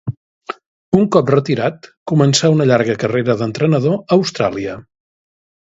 Un 0.99 1.03
cop 1.15 1.29
retirat 1.33 1.85
començà 2.13 2.51
una 2.55 2.69
llarga 2.71 2.97
carrera 3.05 3.39
d'entrenador 3.43 3.97
a 3.99 4.21
Austràlia. 4.21 4.81